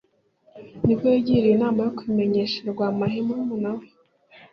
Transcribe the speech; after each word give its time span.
ni 0.85 0.93
bwo 0.97 1.07
yigiriye 1.13 1.51
inama 1.55 1.79
yo 1.85 1.91
kubimenyesha 1.97 2.57
rwamahe 2.71 3.17
murumuna 3.25 3.71
we. 3.77 3.85